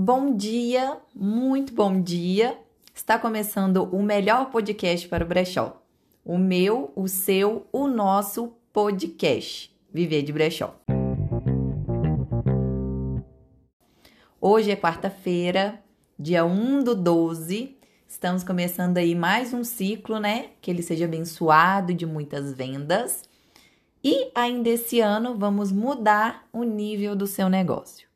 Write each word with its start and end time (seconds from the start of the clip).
Bom 0.00 0.36
dia, 0.36 0.96
muito 1.12 1.74
bom 1.74 2.00
dia. 2.00 2.56
Está 2.94 3.18
começando 3.18 3.82
o 3.92 4.00
melhor 4.00 4.48
podcast 4.48 5.08
para 5.08 5.24
o 5.24 5.26
brechó. 5.26 5.82
O 6.24 6.38
meu, 6.38 6.92
o 6.94 7.08
seu, 7.08 7.66
o 7.72 7.88
nosso 7.88 8.52
podcast. 8.72 9.76
Viver 9.92 10.22
de 10.22 10.32
brechó. 10.32 10.78
Hoje 14.40 14.70
é 14.70 14.76
quarta-feira, 14.76 15.82
dia 16.16 16.44
1 16.44 16.84
do 16.84 16.94
12. 16.94 17.76
Estamos 18.06 18.44
começando 18.44 18.98
aí 18.98 19.16
mais 19.16 19.52
um 19.52 19.64
ciclo, 19.64 20.20
né? 20.20 20.50
Que 20.60 20.70
ele 20.70 20.80
seja 20.80 21.06
abençoado 21.06 21.92
de 21.92 22.06
muitas 22.06 22.52
vendas. 22.52 23.24
E 24.04 24.30
ainda 24.32 24.68
esse 24.68 25.00
ano 25.00 25.36
vamos 25.36 25.72
mudar 25.72 26.46
o 26.52 26.62
nível 26.62 27.16
do 27.16 27.26
seu 27.26 27.48
negócio. 27.48 28.07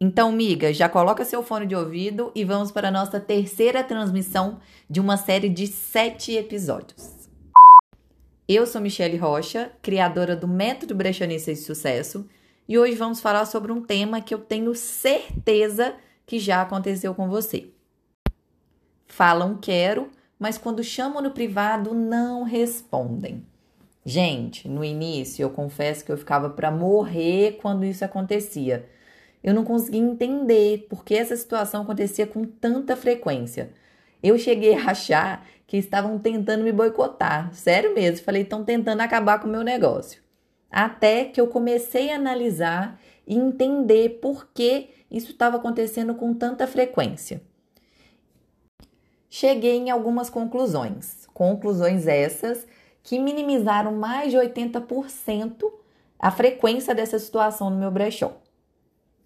Então, 0.00 0.32
miga, 0.32 0.72
já 0.72 0.88
coloca 0.88 1.24
seu 1.24 1.42
fone 1.42 1.66
de 1.66 1.74
ouvido 1.74 2.32
e 2.34 2.44
vamos 2.44 2.72
para 2.72 2.88
a 2.88 2.90
nossa 2.90 3.20
terceira 3.20 3.82
transmissão 3.84 4.58
de 4.90 5.00
uma 5.00 5.16
série 5.16 5.48
de 5.48 5.66
sete 5.66 6.32
episódios. 6.32 7.28
Eu 8.46 8.66
sou 8.66 8.80
Michele 8.80 9.16
Rocha, 9.16 9.72
criadora 9.80 10.34
do 10.36 10.48
Método 10.48 10.94
Brechonista 10.94 11.52
de 11.52 11.60
Sucesso, 11.60 12.28
e 12.68 12.78
hoje 12.78 12.94
vamos 12.96 13.20
falar 13.20 13.46
sobre 13.46 13.72
um 13.72 13.82
tema 13.82 14.20
que 14.20 14.34
eu 14.34 14.38
tenho 14.38 14.74
certeza 14.74 15.94
que 16.26 16.38
já 16.38 16.60
aconteceu 16.60 17.14
com 17.14 17.28
você. 17.28 17.68
Falam 19.06 19.56
quero, 19.56 20.10
mas 20.38 20.58
quando 20.58 20.82
chamam 20.82 21.22
no 21.22 21.30
privado 21.30 21.94
não 21.94 22.42
respondem. 22.42 23.46
Gente, 24.04 24.68
no 24.68 24.84
início 24.84 25.42
eu 25.42 25.50
confesso 25.50 26.04
que 26.04 26.12
eu 26.12 26.18
ficava 26.18 26.50
para 26.50 26.70
morrer 26.70 27.58
quando 27.62 27.84
isso 27.84 28.04
acontecia 28.04 28.86
eu 29.44 29.52
não 29.52 29.62
conseguia 29.62 30.00
entender 30.00 30.86
por 30.88 31.04
que 31.04 31.14
essa 31.14 31.36
situação 31.36 31.82
acontecia 31.82 32.26
com 32.26 32.44
tanta 32.44 32.96
frequência. 32.96 33.70
Eu 34.22 34.38
cheguei 34.38 34.74
a 34.74 34.90
achar 34.90 35.46
que 35.66 35.76
estavam 35.76 36.18
tentando 36.18 36.64
me 36.64 36.72
boicotar, 36.72 37.52
sério 37.52 37.94
mesmo. 37.94 38.24
Falei, 38.24 38.40
estão 38.40 38.64
tentando 38.64 39.02
acabar 39.02 39.38
com 39.38 39.46
o 39.46 39.50
meu 39.50 39.62
negócio. 39.62 40.22
Até 40.70 41.26
que 41.26 41.38
eu 41.38 41.46
comecei 41.46 42.10
a 42.10 42.16
analisar 42.16 42.98
e 43.26 43.36
entender 43.36 44.20
por 44.22 44.48
que 44.52 44.88
isso 45.10 45.32
estava 45.32 45.58
acontecendo 45.58 46.14
com 46.14 46.32
tanta 46.32 46.66
frequência. 46.66 47.42
Cheguei 49.28 49.76
em 49.76 49.90
algumas 49.90 50.30
conclusões. 50.30 51.26
Conclusões 51.34 52.06
essas 52.06 52.66
que 53.02 53.18
minimizaram 53.18 53.92
mais 53.92 54.30
de 54.30 54.38
80% 54.38 55.70
a 56.18 56.30
frequência 56.30 56.94
dessa 56.94 57.18
situação 57.18 57.68
no 57.68 57.76
meu 57.76 57.90
brechó. 57.90 58.40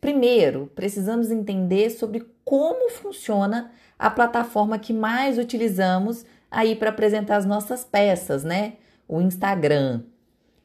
Primeiro, 0.00 0.70
precisamos 0.74 1.30
entender 1.30 1.90
sobre 1.90 2.26
como 2.44 2.90
funciona 2.90 3.70
a 3.98 4.08
plataforma 4.08 4.78
que 4.78 4.92
mais 4.92 5.38
utilizamos 5.38 6.24
aí 6.50 6.76
para 6.76 6.90
apresentar 6.90 7.36
as 7.36 7.44
nossas 7.44 7.84
peças, 7.84 8.44
né? 8.44 8.74
O 9.08 9.20
Instagram. 9.20 10.02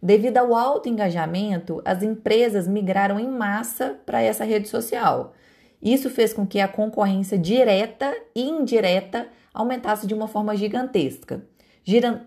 Devido 0.01 0.37
ao 0.37 0.53
alto 0.53 0.89
engajamento, 0.89 1.81
as 1.85 2.03
empresas 2.03 2.67
migraram 2.67 3.19
em 3.19 3.27
massa 3.27 3.97
para 4.05 4.21
essa 4.21 4.43
rede 4.43 4.67
social. 4.67 5.33
Isso 5.81 6.09
fez 6.09 6.33
com 6.33 6.45
que 6.45 6.59
a 6.59 6.67
concorrência 6.67 7.37
direta 7.37 8.13
e 8.35 8.43
indireta 8.43 9.27
aumentasse 9.53 10.05
de 10.05 10.13
uma 10.13 10.27
forma 10.27 10.55
gigantesca. 10.55 11.45
Gira... 11.83 12.25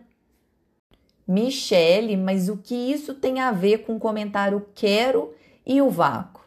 Michele, 1.28 2.16
mas 2.16 2.48
o 2.48 2.56
que 2.56 2.74
isso 2.74 3.12
tem 3.12 3.40
a 3.40 3.50
ver 3.50 3.78
com 3.78 3.96
o 3.96 3.98
comentário 3.98 4.64
quero 4.74 5.34
e 5.66 5.82
o 5.82 5.90
vácuo? 5.90 6.45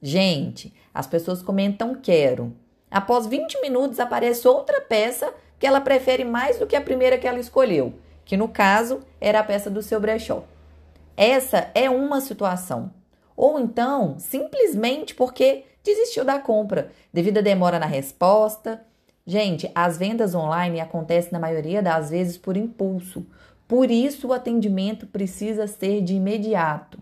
Gente, 0.00 0.74
as 0.92 1.06
pessoas 1.06 1.42
comentam 1.42 1.94
quero. 1.94 2.54
Após 2.90 3.26
20 3.26 3.60
minutos 3.60 3.98
aparece 3.98 4.46
outra 4.46 4.80
peça 4.80 5.32
que 5.58 5.66
ela 5.66 5.80
prefere 5.80 6.24
mais 6.24 6.58
do 6.58 6.66
que 6.66 6.76
a 6.76 6.80
primeira 6.80 7.18
que 7.18 7.26
ela 7.26 7.40
escolheu, 7.40 7.94
que 8.24 8.36
no 8.36 8.48
caso 8.48 9.00
era 9.20 9.40
a 9.40 9.44
peça 9.44 9.70
do 9.70 9.82
seu 9.82 9.98
brechó. 9.98 10.44
Essa 11.16 11.70
é 11.74 11.88
uma 11.88 12.20
situação. 12.20 12.92
Ou 13.36 13.58
então, 13.58 14.16
simplesmente 14.18 15.14
porque 15.14 15.64
desistiu 15.82 16.24
da 16.24 16.38
compra 16.38 16.90
devido 17.12 17.38
à 17.38 17.40
demora 17.40 17.78
na 17.78 17.86
resposta. 17.86 18.84
Gente, 19.26 19.70
as 19.74 19.96
vendas 19.96 20.34
online 20.34 20.80
acontecem 20.80 21.32
na 21.32 21.38
maioria 21.38 21.82
das 21.82 22.10
vezes 22.10 22.36
por 22.36 22.56
impulso. 22.56 23.26
Por 23.66 23.90
isso, 23.90 24.28
o 24.28 24.32
atendimento 24.32 25.06
precisa 25.06 25.66
ser 25.66 26.02
de 26.02 26.14
imediato. 26.14 26.98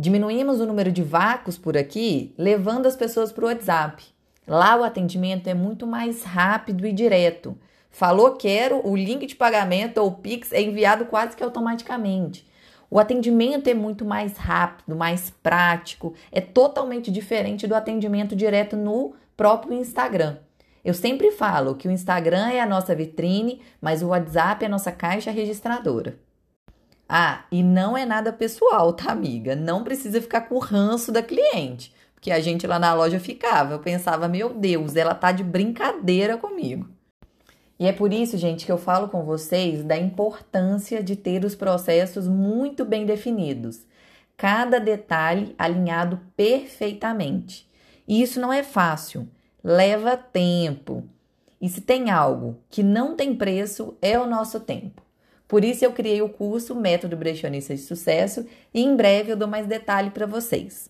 Diminuímos 0.00 0.60
o 0.60 0.64
número 0.64 0.90
de 0.90 1.02
vácuos 1.02 1.58
por 1.58 1.76
aqui, 1.76 2.32
levando 2.38 2.86
as 2.86 2.96
pessoas 2.96 3.30
para 3.30 3.44
o 3.44 3.48
WhatsApp. 3.48 4.02
Lá 4.46 4.74
o 4.74 4.82
atendimento 4.82 5.46
é 5.46 5.52
muito 5.52 5.86
mais 5.86 6.22
rápido 6.22 6.86
e 6.86 6.92
direto. 6.92 7.54
Falou 7.90 8.32
quero, 8.32 8.80
o 8.82 8.96
link 8.96 9.26
de 9.26 9.36
pagamento 9.36 9.98
ou 9.98 10.12
Pix 10.12 10.54
é 10.54 10.62
enviado 10.62 11.04
quase 11.04 11.36
que 11.36 11.44
automaticamente. 11.44 12.48
O 12.90 12.98
atendimento 12.98 13.68
é 13.68 13.74
muito 13.74 14.02
mais 14.06 14.38
rápido, 14.38 14.96
mais 14.96 15.28
prático, 15.42 16.14
é 16.32 16.40
totalmente 16.40 17.10
diferente 17.10 17.66
do 17.66 17.74
atendimento 17.74 18.34
direto 18.34 18.78
no 18.78 19.12
próprio 19.36 19.74
Instagram. 19.74 20.38
Eu 20.82 20.94
sempre 20.94 21.30
falo 21.30 21.74
que 21.74 21.86
o 21.86 21.90
Instagram 21.90 22.48
é 22.48 22.60
a 22.62 22.66
nossa 22.66 22.94
vitrine, 22.94 23.60
mas 23.82 24.02
o 24.02 24.08
WhatsApp 24.08 24.64
é 24.64 24.66
a 24.66 24.70
nossa 24.70 24.90
caixa 24.90 25.30
registradora. 25.30 26.18
Ah, 27.12 27.42
e 27.50 27.60
não 27.60 27.98
é 27.98 28.06
nada 28.06 28.32
pessoal, 28.32 28.92
tá, 28.92 29.10
amiga? 29.10 29.56
Não 29.56 29.82
precisa 29.82 30.20
ficar 30.20 30.42
com 30.42 30.54
o 30.54 30.60
ranço 30.60 31.10
da 31.10 31.20
cliente. 31.20 31.92
Porque 32.14 32.30
a 32.30 32.38
gente 32.38 32.68
lá 32.68 32.78
na 32.78 32.94
loja 32.94 33.18
ficava. 33.18 33.74
Eu 33.74 33.80
pensava, 33.80 34.28
meu 34.28 34.54
Deus, 34.54 34.94
ela 34.94 35.12
tá 35.12 35.32
de 35.32 35.42
brincadeira 35.42 36.36
comigo. 36.36 36.88
E 37.80 37.86
é 37.88 37.92
por 37.92 38.12
isso, 38.12 38.38
gente, 38.38 38.64
que 38.64 38.70
eu 38.70 38.78
falo 38.78 39.08
com 39.08 39.24
vocês 39.24 39.82
da 39.82 39.98
importância 39.98 41.02
de 41.02 41.16
ter 41.16 41.44
os 41.44 41.56
processos 41.56 42.28
muito 42.28 42.84
bem 42.84 43.04
definidos. 43.04 43.84
Cada 44.36 44.78
detalhe 44.78 45.52
alinhado 45.58 46.20
perfeitamente. 46.36 47.68
E 48.06 48.22
isso 48.22 48.38
não 48.38 48.52
é 48.52 48.62
fácil, 48.62 49.26
leva 49.64 50.16
tempo. 50.16 51.02
E 51.60 51.68
se 51.68 51.80
tem 51.80 52.08
algo 52.08 52.56
que 52.70 52.84
não 52.84 53.16
tem 53.16 53.34
preço, 53.34 53.96
é 54.00 54.16
o 54.16 54.26
nosso 54.28 54.60
tempo. 54.60 55.09
Por 55.50 55.64
isso 55.64 55.84
eu 55.84 55.92
criei 55.92 56.22
o 56.22 56.28
curso 56.28 56.76
Método 56.76 57.16
Brechonista 57.16 57.74
de 57.74 57.80
Sucesso 57.80 58.46
e 58.72 58.80
em 58.80 58.94
breve 58.94 59.32
eu 59.32 59.36
dou 59.36 59.48
mais 59.48 59.66
detalhe 59.66 60.10
para 60.10 60.24
vocês. 60.24 60.88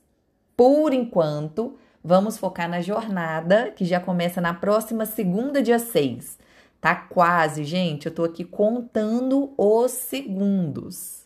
Por 0.54 0.93
enquanto, 0.93 1.78
vamos 2.04 2.37
focar 2.37 2.69
na 2.69 2.82
jornada 2.82 3.70
que 3.70 3.87
já 3.87 3.99
começa 3.99 4.38
na 4.38 4.53
próxima 4.53 5.06
segunda, 5.06 5.62
dia 5.62 5.78
6. 5.78 6.38
Tá 6.78 6.94
quase, 6.94 7.65
gente. 7.65 8.04
Eu 8.04 8.15
tô 8.15 8.22
aqui 8.22 8.44
contando 8.44 9.54
os 9.56 9.93
segundos. 9.93 11.25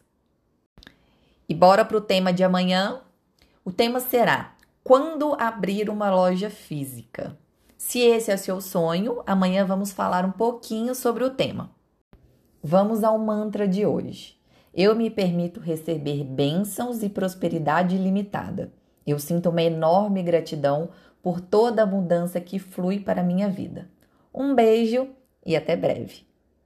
E 1.48 1.54
bora 1.56 1.84
pro 1.84 2.00
tema 2.00 2.32
de 2.32 2.44
amanhã. 2.44 3.00
O 3.64 3.72
tema 3.72 3.98
será: 3.98 4.54
quando 4.84 5.34
abrir 5.40 5.90
uma 5.90 6.08
loja 6.08 6.50
física? 6.50 7.36
Se 7.76 7.98
esse 7.98 8.30
é 8.30 8.36
o 8.36 8.38
seu 8.38 8.60
sonho, 8.60 9.24
amanhã 9.26 9.66
vamos 9.66 9.90
falar 9.90 10.24
um 10.24 10.30
pouquinho 10.30 10.94
sobre 10.94 11.24
o 11.24 11.30
tema. 11.30 11.73
Vamos 12.66 13.04
ao 13.04 13.18
mantra 13.18 13.68
de 13.68 13.84
hoje. 13.84 14.40
Eu 14.72 14.96
me 14.96 15.10
permito 15.10 15.60
receber 15.60 16.24
bênçãos 16.24 17.02
e 17.02 17.10
prosperidade 17.10 17.94
ilimitada. 17.94 18.72
Eu 19.06 19.18
sinto 19.18 19.50
uma 19.50 19.62
enorme 19.62 20.22
gratidão 20.22 20.88
por 21.22 21.42
toda 21.42 21.82
a 21.82 21.86
mudança 21.86 22.40
que 22.40 22.58
flui 22.58 22.98
para 22.98 23.20
a 23.20 23.24
minha 23.24 23.50
vida. 23.50 23.86
Um 24.34 24.54
beijo 24.54 25.06
e 25.44 25.54
até 25.54 25.76
breve. 25.76 26.22